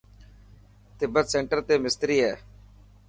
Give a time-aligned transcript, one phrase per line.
[0.97, 2.33] تبت سينٽر تي مستري هي.